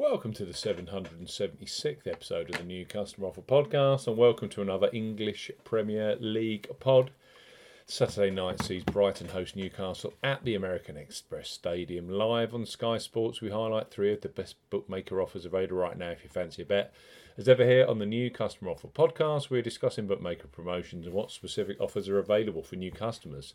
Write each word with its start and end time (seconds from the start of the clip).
Welcome 0.00 0.32
to 0.34 0.44
the 0.44 0.52
776th 0.52 2.06
episode 2.06 2.50
of 2.50 2.58
the 2.58 2.64
New 2.64 2.86
Customer 2.86 3.26
Offer 3.26 3.42
Podcast, 3.42 4.06
and 4.06 4.16
welcome 4.16 4.48
to 4.50 4.62
another 4.62 4.88
English 4.92 5.50
Premier 5.64 6.14
League 6.20 6.68
pod. 6.78 7.10
Saturday 7.84 8.30
night 8.30 8.62
sees 8.62 8.84
Brighton 8.84 9.26
host 9.26 9.56
Newcastle 9.56 10.14
at 10.22 10.44
the 10.44 10.54
American 10.54 10.96
Express 10.96 11.50
Stadium. 11.50 12.08
Live 12.08 12.54
on 12.54 12.64
Sky 12.64 12.98
Sports, 12.98 13.40
we 13.40 13.50
highlight 13.50 13.90
three 13.90 14.12
of 14.12 14.20
the 14.20 14.28
best 14.28 14.54
bookmaker 14.70 15.20
offers 15.20 15.44
available 15.44 15.78
right 15.78 15.98
now 15.98 16.10
if 16.10 16.22
you 16.22 16.30
fancy 16.30 16.62
a 16.62 16.64
bet. 16.64 16.94
As 17.36 17.48
ever, 17.48 17.64
here 17.64 17.84
on 17.84 17.98
the 17.98 18.06
New 18.06 18.30
Customer 18.30 18.70
Offer 18.70 18.86
Podcast, 18.86 19.50
we're 19.50 19.62
discussing 19.62 20.06
bookmaker 20.06 20.46
promotions 20.46 21.06
and 21.06 21.14
what 21.14 21.32
specific 21.32 21.80
offers 21.80 22.08
are 22.08 22.20
available 22.20 22.62
for 22.62 22.76
new 22.76 22.92
customers. 22.92 23.54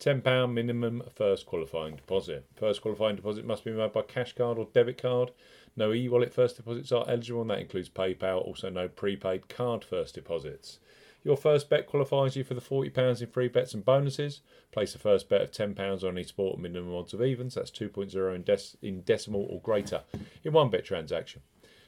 £10 0.00 0.50
minimum 0.50 1.02
first 1.14 1.44
qualifying 1.44 1.94
deposit. 1.94 2.46
First 2.56 2.80
qualifying 2.80 3.16
deposit 3.16 3.44
must 3.44 3.64
be 3.64 3.70
made 3.70 3.92
by 3.92 4.00
cash 4.00 4.34
card 4.34 4.56
or 4.56 4.66
debit 4.72 5.00
card. 5.00 5.30
No 5.76 5.92
e 5.92 6.08
wallet 6.08 6.32
first 6.32 6.56
deposits 6.56 6.90
are 6.90 7.04
eligible, 7.06 7.42
and 7.42 7.50
that 7.50 7.60
includes 7.60 7.90
PayPal. 7.90 8.42
Also, 8.42 8.70
no 8.70 8.88
prepaid 8.88 9.50
card 9.50 9.84
first 9.84 10.14
deposits. 10.14 10.78
Your 11.22 11.36
first 11.36 11.68
bet 11.68 11.86
qualifies 11.86 12.34
you 12.34 12.44
for 12.44 12.54
the 12.54 12.62
£40 12.62 13.20
in 13.20 13.26
free 13.28 13.48
bets 13.48 13.74
and 13.74 13.84
bonuses. 13.84 14.40
Place 14.72 14.94
a 14.94 14.98
first 14.98 15.28
bet 15.28 15.42
of 15.42 15.50
£10 15.50 16.02
on 16.02 16.16
any 16.16 16.24
sport, 16.24 16.58
minimum 16.58 16.94
odds 16.94 17.12
of 17.12 17.22
evens. 17.22 17.54
That's 17.54 17.70
2.0 17.70 18.34
in, 18.34 18.42
dec- 18.42 18.76
in 18.80 19.02
decimal 19.02 19.46
or 19.50 19.60
greater 19.60 20.00
in 20.42 20.54
one 20.54 20.70
bet 20.70 20.86
transaction. 20.86 21.42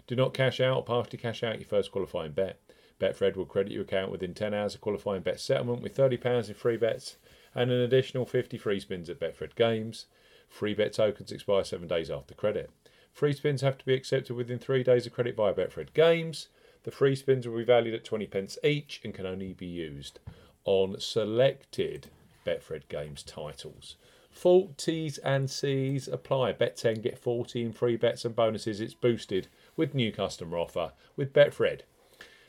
Do 0.06 0.16
not 0.16 0.34
cash 0.34 0.60
out 0.60 0.76
or 0.76 0.84
partially 0.84 1.18
cash 1.18 1.42
out 1.42 1.58
your 1.58 1.68
first 1.68 1.90
qualifying 1.90 2.32
bet. 2.32 2.60
Betfred 3.00 3.36
will 3.36 3.46
credit 3.46 3.72
your 3.72 3.82
account 3.82 4.12
within 4.12 4.34
10 4.34 4.52
hours 4.52 4.74
of 4.74 4.82
qualifying 4.82 5.22
bet 5.22 5.40
settlement 5.40 5.80
with 5.80 5.96
£30 5.96 6.48
in 6.48 6.54
free 6.54 6.76
bets 6.76 7.16
and 7.54 7.70
an 7.70 7.80
additional 7.80 8.26
50 8.26 8.58
free 8.58 8.80
spins 8.80 9.10
at 9.10 9.20
Betfred 9.20 9.54
Games. 9.54 10.06
Free 10.48 10.74
bet 10.74 10.92
tokens 10.92 11.32
expire 11.32 11.64
seven 11.64 11.88
days 11.88 12.10
after 12.10 12.34
credit. 12.34 12.70
Free 13.12 13.32
spins 13.32 13.60
have 13.60 13.78
to 13.78 13.84
be 13.84 13.94
accepted 13.94 14.34
within 14.34 14.58
three 14.58 14.82
days 14.82 15.06
of 15.06 15.12
credit 15.12 15.36
via 15.36 15.52
Betfred 15.52 15.92
Games. 15.92 16.48
The 16.84 16.90
free 16.90 17.14
spins 17.14 17.46
will 17.46 17.58
be 17.58 17.64
valued 17.64 17.94
at 17.94 18.04
20 18.04 18.26
pence 18.26 18.58
each 18.64 19.00
and 19.04 19.14
can 19.14 19.26
only 19.26 19.52
be 19.52 19.66
used 19.66 20.18
on 20.64 20.98
selected 20.98 22.08
Betfred 22.46 22.88
Games 22.88 23.22
titles. 23.22 23.96
Full 24.30 24.72
T's 24.76 25.18
and 25.18 25.50
C's 25.50 26.08
apply. 26.08 26.52
Bet 26.52 26.76
10, 26.76 27.02
get 27.02 27.18
14 27.18 27.72
free 27.72 27.96
bets 27.96 28.24
and 28.24 28.34
bonuses. 28.34 28.80
It's 28.80 28.94
boosted 28.94 29.48
with 29.76 29.94
new 29.94 30.10
customer 30.10 30.58
offer 30.58 30.92
with 31.16 31.32
Betfred. 31.32 31.82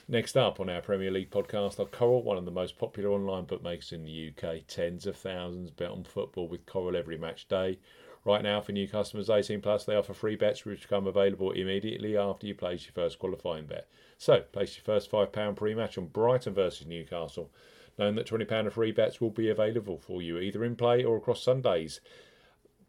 Next 0.09 0.35
up 0.35 0.59
on 0.59 0.69
our 0.69 0.81
Premier 0.81 1.11
League 1.11 1.31
podcast 1.31 1.79
are 1.79 1.85
Coral, 1.85 2.23
one 2.23 2.37
of 2.37 2.43
the 2.43 2.51
most 2.51 2.77
popular 2.77 3.09
online 3.11 3.45
bookmakers 3.45 3.93
in 3.93 4.03
the 4.03 4.33
UK. 4.33 4.67
Tens 4.67 5.07
of 5.07 5.15
thousands 5.15 5.71
bet 5.71 5.91
on 5.91 6.03
football 6.03 6.49
with 6.49 6.65
Coral 6.65 6.97
every 6.97 7.17
match 7.17 7.47
day. 7.47 7.79
Right 8.25 8.43
now, 8.43 8.59
for 8.59 8.73
new 8.73 8.85
customers 8.85 9.29
18 9.29 9.61
plus, 9.61 9.85
they 9.85 9.95
offer 9.95 10.13
free 10.13 10.35
bets 10.35 10.65
which 10.65 10.81
become 10.81 11.07
available 11.07 11.51
immediately 11.51 12.17
after 12.17 12.45
you 12.45 12.53
place 12.53 12.83
your 12.83 12.91
first 12.91 13.17
qualifying 13.17 13.65
bet. 13.65 13.87
So, 14.17 14.41
place 14.41 14.75
your 14.75 14.83
first 14.83 15.09
£5 15.09 15.55
pre 15.55 15.73
match 15.73 15.97
on 15.97 16.07
Brighton 16.07 16.53
versus 16.53 16.85
Newcastle, 16.85 17.49
knowing 17.97 18.15
that 18.15 18.27
£20 18.27 18.67
of 18.67 18.73
free 18.73 18.91
bets 18.91 19.21
will 19.21 19.31
be 19.31 19.49
available 19.49 19.97
for 19.97 20.21
you 20.21 20.37
either 20.37 20.65
in 20.65 20.75
play 20.75 21.05
or 21.05 21.15
across 21.15 21.41
Sundays. 21.41 22.01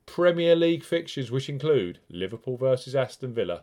Premier 0.04 0.56
League 0.56 0.82
fixtures, 0.82 1.30
which 1.30 1.48
include 1.48 2.00
Liverpool 2.08 2.56
versus 2.56 2.96
Aston 2.96 3.32
Villa 3.32 3.62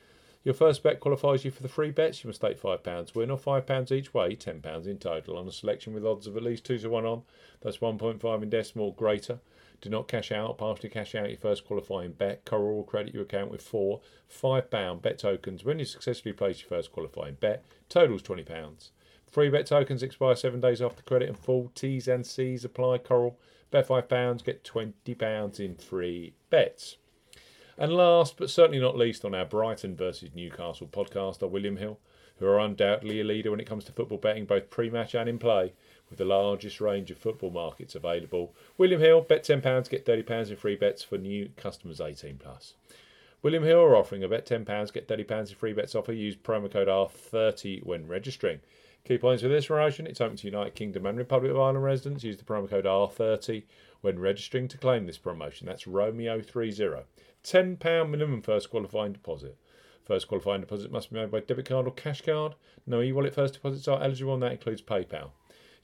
Your 0.43 0.55
first 0.55 0.81
bet 0.81 0.99
qualifies 0.99 1.45
you 1.45 1.51
for 1.51 1.61
the 1.61 1.69
free 1.69 1.91
bets. 1.91 2.23
You 2.23 2.27
must 2.27 2.39
stake 2.39 2.59
£5 2.59 3.13
win 3.13 3.29
or 3.29 3.37
£5 3.37 3.91
each 3.91 4.11
way, 4.11 4.35
£10 4.35 4.87
in 4.87 4.97
total, 4.97 5.37
on 5.37 5.47
a 5.47 5.51
selection 5.51 5.93
with 5.93 6.05
odds 6.05 6.25
of 6.25 6.35
at 6.35 6.41
least 6.41 6.65
2 6.65 6.79
to 6.79 6.89
1 6.89 7.05
on. 7.05 7.21
That's 7.61 7.77
1.5 7.77 8.43
in 8.43 8.49
decimal 8.49 8.91
greater. 8.91 9.39
Do 9.81 9.89
not 9.89 10.07
cash 10.07 10.31
out, 10.31 10.57
partially 10.57 10.89
cash 10.89 11.13
out 11.13 11.29
your 11.29 11.37
first 11.37 11.65
qualifying 11.65 12.13
bet. 12.13 12.43
Coral 12.43 12.75
will 12.75 12.83
credit 12.83 13.13
your 13.13 13.23
account 13.23 13.51
with 13.51 13.61
four 13.61 14.01
£5 14.31 15.01
bet 15.01 15.19
tokens 15.19 15.63
when 15.63 15.77
you 15.77 15.85
successfully 15.85 16.33
place 16.33 16.61
your 16.61 16.69
first 16.69 16.91
qualifying 16.91 17.35
bet. 17.35 17.63
Totals 17.87 18.23
£20. 18.23 18.89
Free 19.31 19.49
bet 19.49 19.67
tokens 19.67 20.03
expire 20.03 20.35
seven 20.35 20.59
days 20.59 20.81
after 20.81 21.03
credit 21.03 21.29
and 21.29 21.37
full 21.37 21.71
T's 21.75 22.07
and 22.07 22.25
C's 22.25 22.65
apply. 22.65 22.97
Coral, 22.97 23.39
bet 23.69 23.87
£5, 23.87 24.43
get 24.43 24.63
£20 24.63 25.59
in 25.59 25.75
free 25.75 26.33
bets. 26.49 26.97
And 27.77 27.93
last 27.93 28.37
but 28.37 28.49
certainly 28.49 28.79
not 28.79 28.97
least 28.97 29.25
on 29.25 29.33
our 29.33 29.45
Brighton 29.45 29.95
versus 29.95 30.31
Newcastle 30.35 30.87
podcast 30.87 31.41
are 31.41 31.47
William 31.47 31.77
Hill, 31.77 31.99
who 32.37 32.45
are 32.45 32.59
undoubtedly 32.59 33.19
a 33.21 33.23
leader 33.23 33.51
when 33.51 33.59
it 33.59 33.67
comes 33.67 33.85
to 33.85 33.91
football 33.91 34.17
betting, 34.17 34.45
both 34.45 34.69
pre 34.69 34.89
match 34.89 35.15
and 35.15 35.29
in 35.29 35.39
play, 35.39 35.73
with 36.09 36.19
the 36.19 36.25
largest 36.25 36.81
range 36.81 37.11
of 37.11 37.17
football 37.17 37.51
markets 37.51 37.95
available. 37.95 38.53
William 38.77 38.99
Hill, 38.99 39.21
bet 39.21 39.43
£10, 39.43 39.89
get 39.89 40.05
£30 40.05 40.49
in 40.49 40.55
free 40.57 40.75
bets 40.75 41.03
for 41.03 41.17
new 41.17 41.49
customers 41.55 42.01
18 42.01 42.37
plus. 42.37 42.73
William 43.43 43.63
Hill 43.63 43.81
are 43.81 43.95
offering 43.95 44.23
a 44.23 44.27
bet 44.27 44.45
£10, 44.45 44.93
get 44.93 45.07
£30 45.07 45.49
in 45.49 45.55
free 45.55 45.73
bets 45.73 45.95
offer. 45.95 46.13
Use 46.13 46.35
promo 46.35 46.71
code 46.71 46.87
R30 46.87 47.83
when 47.83 48.07
registering. 48.07 48.59
Key 49.03 49.17
points 49.17 49.41
for 49.41 49.49
this 49.49 49.65
promotion 49.65 50.05
it's 50.05 50.21
open 50.21 50.37
to 50.37 50.45
United 50.45 50.75
Kingdom 50.75 51.07
and 51.07 51.17
Republic 51.17 51.49
of 51.49 51.57
Ireland 51.57 51.83
residents. 51.83 52.23
Use 52.23 52.37
the 52.37 52.43
promo 52.43 52.69
code 52.69 52.85
R30 52.85 53.63
when 54.01 54.19
registering 54.19 54.67
to 54.67 54.77
claim 54.77 55.07
this 55.07 55.17
promotion. 55.17 55.65
That's 55.65 55.85
Romeo30. 55.85 57.03
£10 57.43 58.09
minimum 58.09 58.43
first 58.43 58.69
qualifying 58.69 59.13
deposit. 59.13 59.57
First 60.05 60.27
qualifying 60.27 60.61
deposit 60.61 60.91
must 60.91 61.11
be 61.11 61.19
made 61.19 61.31
by 61.31 61.39
debit 61.39 61.65
card 61.65 61.87
or 61.87 61.93
cash 61.93 62.21
card. 62.21 62.53
No 62.85 63.01
e 63.01 63.11
wallet 63.11 63.33
first 63.33 63.55
deposits 63.55 63.87
are 63.87 64.03
eligible, 64.03 64.35
and 64.35 64.43
that 64.43 64.51
includes 64.51 64.83
PayPal. 64.83 65.31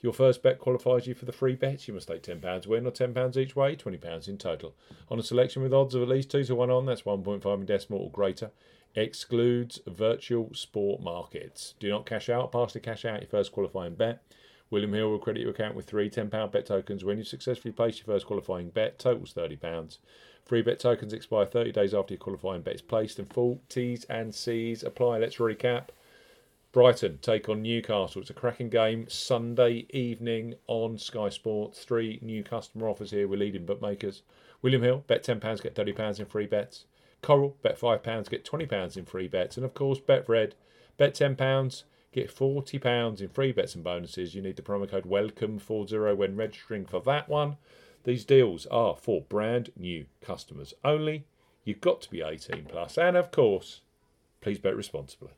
Your 0.02 0.13
first 0.13 0.44
bet 0.44 0.59
qualifies 0.59 1.08
you 1.08 1.16
for 1.16 1.25
the 1.25 1.31
free 1.31 1.56
bets. 1.56 1.88
You 1.88 1.94
must 1.94 2.08
stake 2.08 2.22
£10 2.22 2.68
win 2.68 2.85
or 2.85 2.91
£10 2.91 3.38
each 3.38 3.56
way, 3.56 3.75
£20 3.75 4.28
in 4.28 4.38
total. 4.38 4.75
On 5.09 5.19
a 5.19 5.24
selection 5.24 5.63
with 5.63 5.74
odds 5.74 5.96
of 5.96 6.03
at 6.03 6.08
least 6.08 6.30
2 6.31 6.44
to 6.46 6.56
1 6.56 6.69
on, 6.69 6.85
that's 6.85 7.02
1.5 7.02 7.59
in 7.59 7.66
decimal 7.66 8.02
or 8.02 8.11
greater. 8.11 8.52
Excludes 8.96 9.79
virtual 9.88 10.53
sport 10.53 11.02
markets. 11.02 11.73
Do 11.79 11.90
not 11.90 12.05
cash 12.05 12.29
out, 12.29 12.52
partially 12.52 12.82
cash 12.82 13.05
out 13.05 13.22
your 13.22 13.29
first 13.29 13.52
qualifying 13.52 13.96
bet. 13.96 14.22
William 14.70 14.94
Hill 14.94 15.09
will 15.09 15.20
credit 15.20 15.41
your 15.41 15.52
account 15.52 15.76
with 15.76 15.85
three 15.85 16.09
£10 16.09 16.52
bet 16.52 16.66
tokens 16.66 17.03
when 17.03 17.17
you 17.17 17.23
successfully 17.23 17.72
place 17.72 17.97
your 17.97 18.05
first 18.05 18.28
qualifying 18.28 18.70
bet. 18.70 18.99
Totals 18.99 19.34
£30. 19.34 19.97
Free 20.46 20.61
bet 20.61 20.79
tokens 20.79 21.14
expire 21.14 21.46
30 21.46 21.72
days 21.72 21.94
after 21.94 22.14
your 22.14 22.20
qualifying 22.20 22.61
bet 22.61 22.76
is 22.76 22.82
placed, 22.82 23.20
and 23.20 23.32
full 23.32 23.61
T's 23.70 24.03
and 24.05 24.34
C's 24.34 24.84
apply. 24.84 25.17
Let's 25.20 25.38
recap. 25.38 25.90
Brighton 26.73 27.17
take 27.22 27.47
on 27.47 27.61
Newcastle. 27.61 28.22
It's 28.22 28.29
a 28.29 28.34
cracking 28.34 28.69
game 28.69 29.08
Sunday 29.08 29.87
evening 29.90 30.55
on 30.67 30.97
Sky 30.97 31.29
Sports. 31.29 31.84
Three 31.84 32.19
new 32.22 32.43
customer 32.43 32.90
offers 32.90 33.11
here. 33.11 33.25
We're 33.25 33.40
leading 33.40 33.66
bookmakers. 33.66 34.22
William 34.61 34.84
Hill, 34.84 35.03
bet 35.08 35.23
£10, 35.23 35.40
get 35.64 35.75
£30 35.75 36.19
in 36.19 36.25
free 36.25 36.46
bets. 36.46 36.85
Coral, 37.22 37.55
bet 37.61 37.79
£5, 37.79 38.29
get 38.29 38.43
£20 38.43 38.97
in 38.97 39.05
free 39.05 39.29
bets. 39.29 39.55
And 39.55 39.66
of 39.66 39.73
course, 39.73 39.99
Betfred, 40.02 40.52
bet 40.97 41.16
£10, 41.16 41.84
get 42.11 42.35
£40 42.35 43.22
in 43.22 43.29
free 43.29 43.53
bets 43.53 43.73
and 43.73 43.84
bonuses. 43.84 44.35
You 44.35 44.41
need 44.41 44.58
the 44.58 44.61
promo 44.61 44.90
code 44.90 45.05
WELCOME40 45.05 46.17
when 46.17 46.35
registering 46.35 46.85
for 46.85 46.99
that 47.02 47.29
one. 47.29 47.55
These 48.03 48.25
deals 48.25 48.66
are 48.66 48.97
for 48.97 49.22
brand 49.22 49.72
new 49.78 50.05
customers 50.22 50.73
only. 50.84 51.25
You've 51.63 51.81
got 51.81 52.02
to 52.02 52.11
be 52.11 52.22
18 52.22 52.66
plus, 52.66 52.97
and 52.97 53.16
of 53.16 53.31
course, 53.31 53.81
please 54.41 54.59
bet 54.59 54.75
responsibly. 54.75 55.31